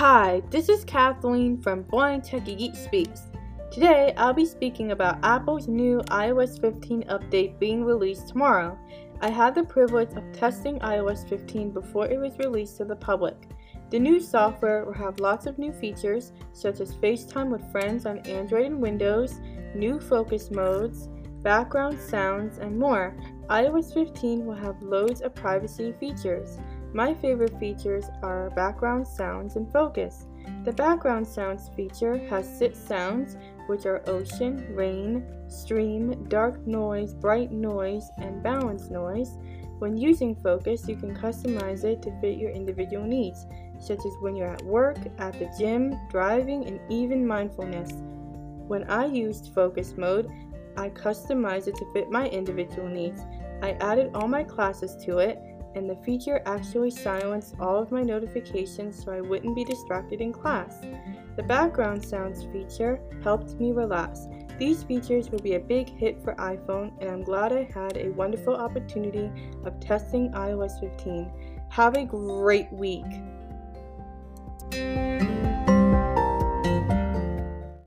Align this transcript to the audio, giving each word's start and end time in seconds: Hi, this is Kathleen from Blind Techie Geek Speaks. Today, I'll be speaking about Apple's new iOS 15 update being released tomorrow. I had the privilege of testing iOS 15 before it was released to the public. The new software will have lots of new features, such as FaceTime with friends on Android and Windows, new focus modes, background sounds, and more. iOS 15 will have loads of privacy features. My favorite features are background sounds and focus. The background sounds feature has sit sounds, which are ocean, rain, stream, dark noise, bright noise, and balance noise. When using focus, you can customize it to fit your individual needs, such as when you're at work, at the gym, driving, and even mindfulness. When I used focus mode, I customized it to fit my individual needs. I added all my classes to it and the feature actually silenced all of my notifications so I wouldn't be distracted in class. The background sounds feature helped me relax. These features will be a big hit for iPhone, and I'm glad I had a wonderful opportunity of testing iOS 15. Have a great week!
Hi, 0.00 0.40
this 0.48 0.70
is 0.70 0.82
Kathleen 0.82 1.60
from 1.60 1.82
Blind 1.82 2.22
Techie 2.22 2.56
Geek 2.56 2.74
Speaks. 2.74 3.28
Today, 3.70 4.14
I'll 4.16 4.32
be 4.32 4.46
speaking 4.46 4.92
about 4.92 5.22
Apple's 5.22 5.68
new 5.68 6.00
iOS 6.06 6.58
15 6.58 7.02
update 7.10 7.58
being 7.58 7.84
released 7.84 8.28
tomorrow. 8.28 8.78
I 9.20 9.28
had 9.28 9.54
the 9.54 9.62
privilege 9.62 10.14
of 10.16 10.24
testing 10.32 10.78
iOS 10.78 11.28
15 11.28 11.72
before 11.72 12.06
it 12.06 12.18
was 12.18 12.38
released 12.38 12.78
to 12.78 12.86
the 12.86 12.96
public. 12.96 13.36
The 13.90 13.98
new 13.98 14.20
software 14.20 14.86
will 14.86 14.94
have 14.94 15.20
lots 15.20 15.44
of 15.44 15.58
new 15.58 15.70
features, 15.70 16.32
such 16.54 16.80
as 16.80 16.94
FaceTime 16.94 17.50
with 17.50 17.70
friends 17.70 18.06
on 18.06 18.20
Android 18.20 18.64
and 18.64 18.80
Windows, 18.80 19.38
new 19.74 20.00
focus 20.00 20.50
modes, 20.50 21.10
background 21.42 22.00
sounds, 22.00 22.56
and 22.56 22.78
more. 22.78 23.14
iOS 23.50 23.92
15 23.92 24.46
will 24.46 24.54
have 24.54 24.80
loads 24.80 25.20
of 25.20 25.34
privacy 25.34 25.92
features. 26.00 26.56
My 26.92 27.14
favorite 27.14 27.56
features 27.60 28.06
are 28.22 28.50
background 28.50 29.06
sounds 29.06 29.54
and 29.54 29.70
focus. 29.70 30.26
The 30.64 30.72
background 30.72 31.26
sounds 31.26 31.70
feature 31.76 32.18
has 32.28 32.58
sit 32.58 32.76
sounds, 32.76 33.36
which 33.68 33.86
are 33.86 34.02
ocean, 34.08 34.74
rain, 34.74 35.24
stream, 35.48 36.26
dark 36.28 36.66
noise, 36.66 37.14
bright 37.14 37.52
noise, 37.52 38.10
and 38.18 38.42
balance 38.42 38.90
noise. 38.90 39.38
When 39.78 39.96
using 39.96 40.34
focus, 40.34 40.88
you 40.88 40.96
can 40.96 41.14
customize 41.14 41.84
it 41.84 42.02
to 42.02 42.20
fit 42.20 42.38
your 42.38 42.50
individual 42.50 43.04
needs, 43.04 43.46
such 43.78 44.00
as 44.00 44.12
when 44.20 44.34
you're 44.34 44.52
at 44.52 44.62
work, 44.62 44.98
at 45.18 45.38
the 45.38 45.48
gym, 45.56 45.96
driving, 46.10 46.66
and 46.66 46.80
even 46.90 47.24
mindfulness. 47.24 47.92
When 48.66 48.84
I 48.90 49.06
used 49.06 49.54
focus 49.54 49.94
mode, 49.96 50.28
I 50.76 50.90
customized 50.90 51.68
it 51.68 51.76
to 51.76 51.92
fit 51.92 52.10
my 52.10 52.28
individual 52.28 52.88
needs. 52.88 53.22
I 53.62 53.72
added 53.80 54.10
all 54.14 54.28
my 54.28 54.42
classes 54.42 54.96
to 55.04 55.18
it 55.18 55.38
and 55.74 55.88
the 55.88 55.96
feature 55.96 56.42
actually 56.46 56.90
silenced 56.90 57.54
all 57.60 57.76
of 57.80 57.92
my 57.92 58.02
notifications 58.02 59.02
so 59.02 59.12
I 59.12 59.20
wouldn't 59.20 59.54
be 59.54 59.64
distracted 59.64 60.20
in 60.20 60.32
class. 60.32 60.76
The 61.36 61.42
background 61.42 62.04
sounds 62.04 62.44
feature 62.44 63.00
helped 63.22 63.58
me 63.60 63.72
relax. 63.72 64.26
These 64.58 64.82
features 64.82 65.30
will 65.30 65.38
be 65.38 65.54
a 65.54 65.60
big 65.60 65.88
hit 65.88 66.22
for 66.22 66.34
iPhone, 66.34 66.92
and 67.00 67.08
I'm 67.08 67.22
glad 67.22 67.52
I 67.52 67.64
had 67.72 67.96
a 67.96 68.10
wonderful 68.10 68.54
opportunity 68.54 69.30
of 69.64 69.80
testing 69.80 70.32
iOS 70.32 70.78
15. 70.80 71.30
Have 71.70 71.96
a 71.96 72.04
great 72.04 72.70
week! 72.72 73.06